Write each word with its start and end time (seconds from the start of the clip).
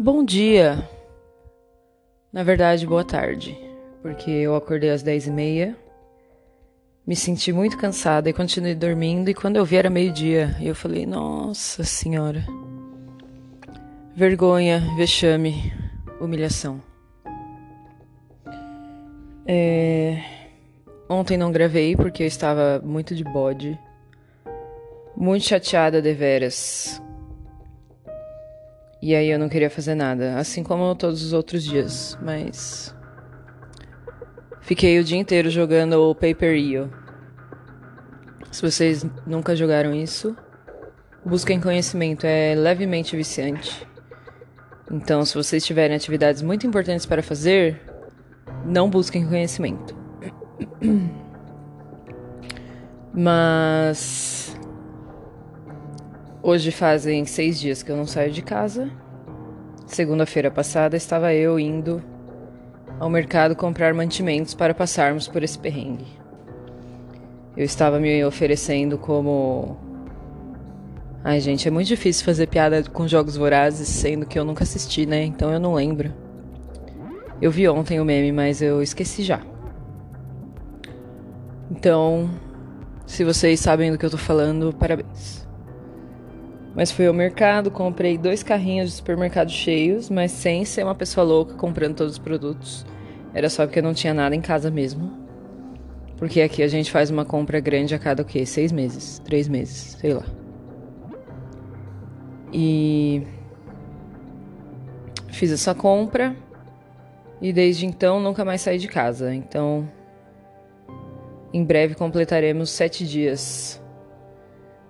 Bom 0.00 0.24
dia. 0.24 0.88
Na 2.32 2.44
verdade, 2.44 2.86
boa 2.86 3.02
tarde. 3.02 3.58
Porque 4.00 4.30
eu 4.30 4.54
acordei 4.54 4.90
às 4.90 5.02
10 5.02 5.26
e 5.26 5.30
meia, 5.32 5.76
me 7.04 7.16
senti 7.16 7.52
muito 7.52 7.76
cansada 7.76 8.30
e 8.30 8.32
continuei 8.32 8.76
dormindo. 8.76 9.28
E 9.28 9.34
quando 9.34 9.56
eu 9.56 9.64
vi 9.64 9.74
era 9.74 9.90
meio-dia, 9.90 10.56
eu 10.62 10.72
falei: 10.72 11.04
Nossa 11.04 11.82
Senhora. 11.82 12.46
Vergonha, 14.14 14.80
vexame, 14.96 15.72
humilhação. 16.20 16.80
É... 19.44 20.22
Ontem 21.08 21.36
não 21.36 21.50
gravei 21.50 21.96
porque 21.96 22.22
eu 22.22 22.26
estava 22.28 22.80
muito 22.84 23.16
de 23.16 23.24
bode. 23.24 23.76
Muito 25.16 25.44
chateada 25.44 26.00
de 26.00 26.14
veras 26.14 27.02
e 29.00 29.14
aí 29.14 29.28
eu 29.30 29.38
não 29.38 29.48
queria 29.48 29.70
fazer 29.70 29.94
nada, 29.94 30.36
assim 30.38 30.62
como 30.62 30.94
todos 30.94 31.22
os 31.22 31.32
outros 31.32 31.62
dias, 31.62 32.18
mas 32.20 32.94
fiquei 34.60 34.98
o 34.98 35.04
dia 35.04 35.18
inteiro 35.18 35.50
jogando 35.50 35.94
o 35.94 36.14
Paper 36.14 36.54
Rio. 36.54 36.92
Se 38.50 38.62
vocês 38.62 39.06
nunca 39.26 39.54
jogaram 39.54 39.94
isso, 39.94 40.36
busquem 41.24 41.60
conhecimento, 41.60 42.26
é 42.26 42.54
levemente 42.54 43.16
viciante. 43.16 43.86
Então, 44.90 45.24
se 45.24 45.34
vocês 45.34 45.64
tiverem 45.64 45.94
atividades 45.94 46.42
muito 46.42 46.66
importantes 46.66 47.04
para 47.04 47.22
fazer, 47.22 47.80
não 48.64 48.88
busquem 48.88 49.28
conhecimento. 49.28 49.94
Mas 53.12 54.37
Hoje 56.40 56.70
fazem 56.70 57.24
seis 57.24 57.58
dias 57.58 57.82
que 57.82 57.90
eu 57.90 57.96
não 57.96 58.06
saio 58.06 58.30
de 58.30 58.42
casa. 58.42 58.88
Segunda-feira 59.86 60.50
passada 60.50 60.96
estava 60.96 61.34
eu 61.34 61.58
indo 61.58 62.00
ao 63.00 63.10
mercado 63.10 63.56
comprar 63.56 63.92
mantimentos 63.92 64.54
para 64.54 64.72
passarmos 64.72 65.26
por 65.26 65.42
esse 65.42 65.58
perrengue. 65.58 66.06
Eu 67.56 67.64
estava 67.64 67.98
me 67.98 68.24
oferecendo 68.24 68.96
como. 68.96 69.76
Ai, 71.24 71.40
gente, 71.40 71.66
é 71.66 71.72
muito 71.72 71.88
difícil 71.88 72.24
fazer 72.24 72.46
piada 72.46 72.84
com 72.84 73.08
jogos 73.08 73.36
vorazes, 73.36 73.88
sendo 73.88 74.24
que 74.24 74.38
eu 74.38 74.44
nunca 74.44 74.62
assisti, 74.62 75.06
né? 75.06 75.24
Então 75.24 75.52
eu 75.52 75.58
não 75.58 75.74
lembro. 75.74 76.14
Eu 77.42 77.50
vi 77.50 77.68
ontem 77.68 78.00
o 78.00 78.04
meme, 78.04 78.30
mas 78.30 78.62
eu 78.62 78.80
esqueci 78.80 79.24
já. 79.24 79.40
Então, 81.68 82.30
se 83.06 83.24
vocês 83.24 83.58
sabem 83.58 83.90
do 83.90 83.98
que 83.98 84.06
eu 84.06 84.10
tô 84.10 84.16
falando, 84.16 84.72
parabéns. 84.72 85.47
Mas 86.78 86.92
fui 86.92 87.08
ao 87.08 87.12
mercado, 87.12 87.72
comprei 87.72 88.16
dois 88.16 88.44
carrinhos 88.44 88.90
de 88.90 88.96
supermercado 88.98 89.50
cheios, 89.50 90.08
mas 90.08 90.30
sem 90.30 90.64
ser 90.64 90.84
uma 90.84 90.94
pessoa 90.94 91.26
louca 91.26 91.54
comprando 91.54 91.96
todos 91.96 92.12
os 92.12 92.18
produtos. 92.20 92.86
Era 93.34 93.50
só 93.50 93.66
porque 93.66 93.82
não 93.82 93.92
tinha 93.92 94.14
nada 94.14 94.36
em 94.36 94.40
casa 94.40 94.70
mesmo. 94.70 95.10
Porque 96.16 96.40
aqui 96.40 96.62
a 96.62 96.68
gente 96.68 96.92
faz 96.92 97.10
uma 97.10 97.24
compra 97.24 97.58
grande 97.58 97.96
a 97.96 97.98
cada 97.98 98.22
o 98.22 98.24
quê? 98.24 98.46
Seis 98.46 98.70
meses, 98.70 99.18
três 99.24 99.48
meses, 99.48 99.96
sei 100.00 100.14
lá. 100.14 100.22
E 102.52 103.26
fiz 105.32 105.50
essa 105.50 105.74
compra 105.74 106.36
e 107.42 107.52
desde 107.52 107.86
então 107.86 108.20
nunca 108.20 108.44
mais 108.44 108.60
saí 108.60 108.78
de 108.78 108.86
casa. 108.86 109.34
Então, 109.34 109.90
em 111.52 111.64
breve 111.64 111.96
completaremos 111.96 112.70
sete 112.70 113.04
dias 113.04 113.82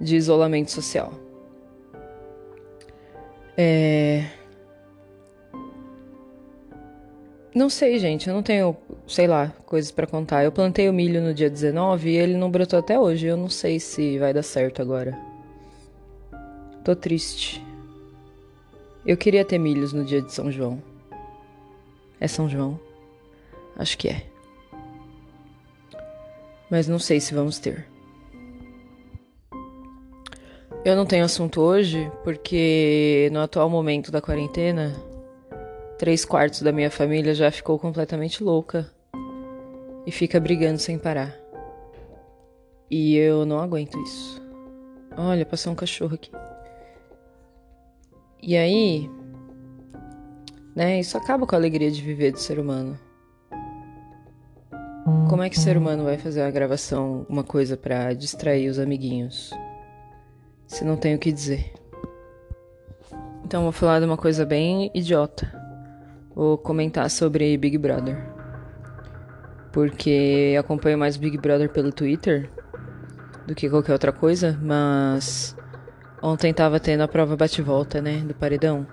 de 0.00 0.16
isolamento 0.16 0.70
social. 0.70 1.23
É... 3.56 4.24
Não 7.54 7.70
sei, 7.70 7.98
gente, 8.00 8.28
eu 8.28 8.34
não 8.34 8.42
tenho, 8.42 8.76
sei 9.06 9.28
lá, 9.28 9.48
coisas 9.64 9.92
para 9.92 10.08
contar. 10.08 10.42
Eu 10.42 10.50
plantei 10.50 10.88
o 10.88 10.92
milho 10.92 11.22
no 11.22 11.32
dia 11.32 11.48
19 11.48 12.10
e 12.10 12.16
ele 12.16 12.36
não 12.36 12.50
brotou 12.50 12.80
até 12.80 12.98
hoje. 12.98 13.26
Eu 13.26 13.36
não 13.36 13.48
sei 13.48 13.78
se 13.78 14.18
vai 14.18 14.32
dar 14.34 14.42
certo 14.42 14.82
agora. 14.82 15.16
Tô 16.84 16.96
triste. 16.96 17.64
Eu 19.06 19.16
queria 19.16 19.44
ter 19.44 19.58
milhos 19.58 19.92
no 19.92 20.04
dia 20.04 20.20
de 20.20 20.32
São 20.32 20.50
João. 20.50 20.82
É 22.18 22.26
São 22.26 22.48
João? 22.48 22.80
Acho 23.76 23.96
que 23.98 24.08
é. 24.08 24.26
Mas 26.68 26.88
não 26.88 26.98
sei 26.98 27.20
se 27.20 27.34
vamos 27.34 27.58
ter. 27.58 27.93
Eu 30.84 30.94
não 30.94 31.06
tenho 31.06 31.24
assunto 31.24 31.62
hoje 31.62 32.12
porque 32.22 33.30
no 33.32 33.40
atual 33.40 33.70
momento 33.70 34.12
da 34.12 34.20
quarentena, 34.20 34.94
três 35.98 36.26
quartos 36.26 36.60
da 36.60 36.72
minha 36.72 36.90
família 36.90 37.34
já 37.34 37.50
ficou 37.50 37.78
completamente 37.78 38.44
louca 38.44 38.92
e 40.06 40.12
fica 40.12 40.38
brigando 40.38 40.78
sem 40.78 40.98
parar. 40.98 41.34
E 42.90 43.16
eu 43.16 43.46
não 43.46 43.60
aguento 43.60 43.98
isso. 44.02 44.42
Olha, 45.16 45.46
passou 45.46 45.72
um 45.72 45.76
cachorro 45.76 46.16
aqui. 46.16 46.30
E 48.42 48.54
aí, 48.54 49.10
né, 50.76 51.00
isso 51.00 51.16
acaba 51.16 51.46
com 51.46 51.54
a 51.54 51.58
alegria 51.58 51.90
de 51.90 52.02
viver 52.02 52.30
do 52.30 52.38
ser 52.38 52.58
humano. 52.58 52.98
Como 55.30 55.42
é 55.42 55.48
que 55.48 55.56
o 55.56 55.60
ser 55.60 55.78
humano 55.78 56.04
vai 56.04 56.18
fazer 56.18 56.42
uma 56.42 56.50
gravação, 56.50 57.24
uma 57.26 57.42
coisa 57.42 57.74
para 57.74 58.12
distrair 58.12 58.68
os 58.68 58.78
amiguinhos? 58.78 59.50
Se 60.66 60.84
não 60.84 60.96
tenho 60.96 61.16
o 61.16 61.20
que 61.20 61.32
dizer. 61.32 61.72
Então 63.44 63.62
vou 63.62 63.72
falar 63.72 64.00
de 64.00 64.06
uma 64.06 64.16
coisa 64.16 64.44
bem 64.44 64.90
idiota. 64.94 65.52
Vou 66.34 66.58
comentar 66.58 67.08
sobre 67.10 67.56
Big 67.56 67.78
Brother. 67.78 68.16
Porque 69.72 70.56
acompanho 70.58 70.98
mais 70.98 71.16
Big 71.16 71.38
Brother 71.38 71.68
pelo 71.68 71.92
Twitter 71.92 72.50
do 73.46 73.54
que 73.54 73.68
qualquer 73.68 73.92
outra 73.92 74.12
coisa, 74.12 74.58
mas 74.62 75.56
ontem 76.22 76.52
tava 76.52 76.80
tendo 76.80 77.02
a 77.02 77.08
prova 77.08 77.36
bate-volta, 77.36 78.00
né, 78.00 78.18
do 78.20 78.34
paredão. 78.34 78.86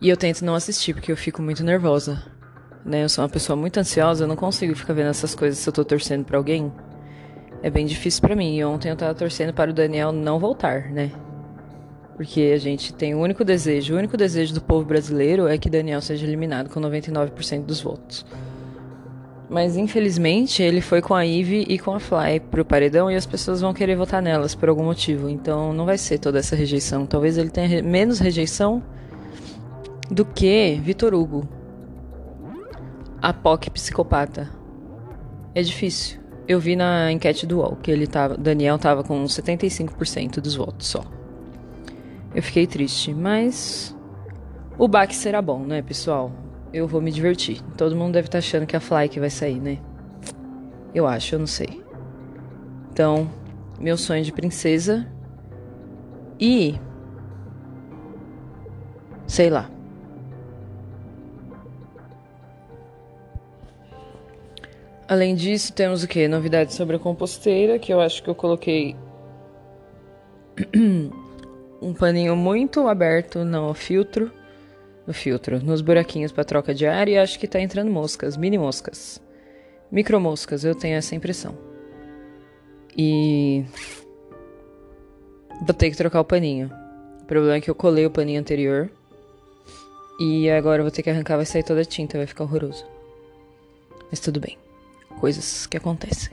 E 0.00 0.08
eu 0.08 0.16
tento 0.16 0.44
não 0.44 0.54
assistir 0.54 0.94
porque 0.94 1.10
eu 1.10 1.16
fico 1.16 1.42
muito 1.42 1.64
nervosa. 1.64 2.22
Né? 2.84 3.04
Eu 3.04 3.08
sou 3.08 3.22
uma 3.22 3.30
pessoa 3.30 3.56
muito 3.56 3.78
ansiosa, 3.78 4.24
eu 4.24 4.28
não 4.28 4.36
consigo 4.36 4.74
ficar 4.74 4.94
vendo 4.94 5.10
essas 5.10 5.34
coisas 5.34 5.58
se 5.58 5.68
eu 5.68 5.72
tô 5.72 5.84
torcendo 5.84 6.24
para 6.24 6.36
alguém 6.36 6.72
é 7.62 7.70
bem 7.70 7.86
difícil 7.86 8.20
para 8.20 8.34
mim. 8.34 8.56
E 8.56 8.64
ontem 8.64 8.90
eu 8.90 8.96
tava 8.96 9.14
torcendo 9.14 9.52
para 9.52 9.70
o 9.70 9.74
Daniel 9.74 10.12
não 10.12 10.38
voltar, 10.38 10.90
né? 10.90 11.12
Porque 12.16 12.52
a 12.54 12.58
gente 12.58 12.92
tem 12.92 13.14
o 13.14 13.18
um 13.18 13.20
único 13.22 13.44
desejo, 13.44 13.94
o 13.94 13.98
único 13.98 14.16
desejo 14.16 14.52
do 14.52 14.60
povo 14.60 14.84
brasileiro 14.84 15.48
é 15.48 15.56
que 15.56 15.70
Daniel 15.70 16.00
seja 16.00 16.26
eliminado 16.26 16.68
com 16.68 16.80
99% 16.80 17.64
dos 17.64 17.80
votos. 17.80 18.26
Mas 19.48 19.76
infelizmente 19.76 20.62
ele 20.62 20.80
foi 20.80 21.02
com 21.02 21.14
a 21.14 21.22
Ivy 21.22 21.66
e 21.68 21.78
com 21.78 21.94
a 21.94 22.00
Fly 22.00 22.40
pro 22.40 22.64
paredão 22.64 23.10
e 23.10 23.16
as 23.16 23.26
pessoas 23.26 23.60
vão 23.60 23.74
querer 23.74 23.96
votar 23.96 24.22
nelas 24.22 24.54
por 24.54 24.68
algum 24.68 24.84
motivo. 24.84 25.28
Então 25.28 25.72
não 25.72 25.84
vai 25.84 25.98
ser 25.98 26.18
toda 26.18 26.38
essa 26.38 26.56
rejeição. 26.56 27.06
Talvez 27.06 27.36
ele 27.36 27.50
tenha 27.50 27.66
re 27.68 27.82
menos 27.82 28.18
rejeição 28.18 28.82
do 30.10 30.24
que 30.24 30.80
Vitor 30.82 31.12
Hugo. 31.12 31.46
A 33.20 33.32
POC 33.32 33.70
psicopata. 33.70 34.50
É 35.54 35.62
difícil. 35.62 36.21
Eu 36.46 36.58
vi 36.58 36.74
na 36.74 37.10
enquete 37.12 37.46
do 37.46 37.58
UOL 37.58 37.76
que 37.76 37.90
ele 37.90 38.06
tava, 38.06 38.36
Daniel 38.36 38.78
tava 38.78 39.04
com 39.04 39.22
75% 39.24 40.40
dos 40.40 40.54
votos 40.54 40.88
só. 40.88 41.04
Eu 42.34 42.42
fiquei 42.42 42.66
triste, 42.66 43.14
mas 43.14 43.96
o 44.78 44.88
baque 44.88 45.14
será 45.14 45.40
bom, 45.40 45.60
né, 45.60 45.82
pessoal? 45.82 46.32
Eu 46.72 46.88
vou 46.88 47.00
me 47.00 47.12
divertir. 47.12 47.60
Todo 47.76 47.94
mundo 47.94 48.14
deve 48.14 48.28
estar 48.28 48.32
tá 48.32 48.38
achando 48.38 48.66
que 48.66 48.74
a 48.74 48.80
Fly 48.80 49.08
que 49.08 49.20
vai 49.20 49.30
sair, 49.30 49.60
né? 49.60 49.78
Eu 50.94 51.06
acho, 51.06 51.34
eu 51.34 51.38
não 51.38 51.46
sei. 51.46 51.82
Então, 52.90 53.30
meu 53.78 53.96
sonho 53.96 54.24
de 54.24 54.32
princesa 54.32 55.06
e 56.40 56.74
sei 59.26 59.48
lá. 59.48 59.70
Além 65.08 65.34
disso, 65.34 65.72
temos 65.72 66.02
o 66.02 66.08
que? 66.08 66.28
Novidades 66.28 66.74
sobre 66.74 66.96
a 66.96 66.98
composteira, 66.98 67.78
que 67.78 67.92
eu 67.92 68.00
acho 68.00 68.22
que 68.22 68.30
eu 68.30 68.34
coloquei 68.34 68.96
um 71.82 71.92
paninho 71.92 72.36
muito 72.36 72.86
aberto 72.86 73.44
no 73.44 73.74
filtro, 73.74 74.30
no 75.06 75.12
filtro, 75.12 75.62
nos 75.62 75.80
buraquinhos 75.80 76.30
para 76.30 76.44
troca 76.44 76.72
de 76.72 76.86
ar 76.86 77.08
e 77.08 77.18
acho 77.18 77.38
que 77.38 77.48
tá 77.48 77.60
entrando 77.60 77.90
moscas, 77.90 78.36
mini 78.36 78.56
moscas, 78.56 79.20
micro 79.90 80.20
moscas, 80.20 80.64
eu 80.64 80.74
tenho 80.74 80.96
essa 80.96 81.14
impressão. 81.14 81.58
E 82.96 83.64
vou 85.66 85.74
ter 85.74 85.90
que 85.90 85.96
trocar 85.96 86.20
o 86.20 86.24
paninho. 86.24 86.70
O 87.22 87.24
problema 87.24 87.56
é 87.56 87.60
que 87.60 87.70
eu 87.70 87.74
colei 87.74 88.06
o 88.06 88.10
paninho 88.10 88.40
anterior 88.40 88.90
e 90.20 90.48
agora 90.50 90.80
eu 90.80 90.84
vou 90.84 90.92
ter 90.92 91.02
que 91.02 91.10
arrancar, 91.10 91.36
vai 91.36 91.46
sair 91.46 91.64
toda 91.64 91.80
a 91.80 91.84
tinta, 91.84 92.18
vai 92.18 92.26
ficar 92.26 92.44
horroroso. 92.44 92.84
Mas 94.10 94.20
tudo 94.20 94.38
bem 94.38 94.61
coisas 95.22 95.68
que 95.68 95.76
acontecem. 95.76 96.32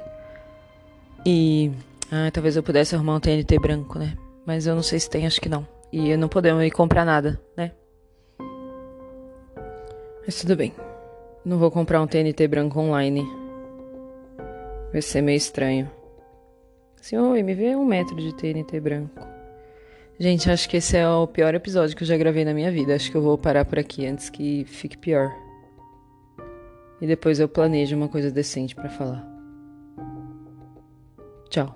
E 1.24 1.72
ah, 2.12 2.32
talvez 2.34 2.56
eu 2.56 2.64
pudesse 2.64 2.96
arrumar 2.96 3.18
um 3.18 3.20
TNT 3.20 3.60
branco, 3.60 4.00
né? 4.00 4.18
Mas 4.48 4.66
eu 4.66 4.74
não 4.74 4.82
sei 4.82 5.00
se 5.00 5.08
tem, 5.08 5.28
acho 5.28 5.40
que 5.40 5.48
não. 5.48 5.66
e 5.94 6.18
não 6.18 6.28
podemos 6.28 6.64
ir 6.64 6.72
comprar 6.72 7.06
nada, 7.06 7.40
né? 7.56 7.72
Mas 10.26 10.42
tudo 10.42 10.56
bem. 10.56 10.74
Não 11.46 11.60
vou 11.60 11.70
comprar 11.70 12.02
um 12.02 12.08
TNT 12.08 12.48
branco 12.48 12.80
online. 12.80 13.24
Vai 14.92 15.04
ser 15.04 15.22
meio 15.22 15.38
estranho. 15.38 15.88
Oi, 17.14 17.44
me 17.44 17.54
vê 17.54 17.76
um 17.76 17.86
metro 17.86 18.16
de 18.16 18.34
TNT 18.34 18.80
branco. 18.80 19.22
Gente, 20.20 20.50
acho 20.50 20.68
que 20.68 20.78
esse 20.78 20.98
é 20.98 21.08
o 21.08 21.28
pior 21.28 21.54
episódio 21.54 21.96
que 21.96 22.02
eu 22.02 22.08
já 22.08 22.18
gravei 22.18 22.44
na 22.44 22.56
minha 22.56 22.72
vida. 22.72 22.96
Acho 22.96 23.12
que 23.12 23.18
eu 23.18 23.22
vou 23.22 23.38
parar 23.38 23.66
por 23.66 23.78
aqui 23.78 24.08
antes 24.08 24.32
que 24.32 24.66
fique 24.66 24.98
pior. 24.98 25.32
E 27.02 27.08
depois 27.08 27.40
eu 27.40 27.48
planejo 27.48 27.96
uma 27.96 28.10
coisa 28.10 28.32
decente 28.32 28.76
para 28.76 28.90
falar. 28.90 29.26
Tchau. 31.50 31.76